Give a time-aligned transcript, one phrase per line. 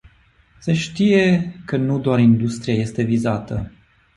[0.59, 3.71] Se știe că nu doar industria este vizată.